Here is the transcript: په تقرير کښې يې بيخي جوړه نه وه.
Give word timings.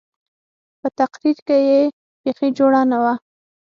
په 0.79 0.87
تقرير 0.99 1.37
کښې 1.47 1.57
يې 1.69 1.81
بيخي 2.21 2.47
جوړه 2.57 2.81
نه 2.91 2.97
وه. 3.03 3.13